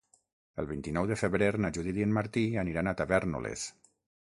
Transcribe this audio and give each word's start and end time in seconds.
El 0.63 0.67
vint-i-nou 0.71 1.09
de 1.11 1.17
febrer 1.23 1.51
na 1.65 1.71
Judit 1.77 2.01
i 2.01 2.07
en 2.07 2.17
Martí 2.17 2.47
aniran 2.65 2.91
a 2.91 2.97
Tavèrnoles. 3.03 3.71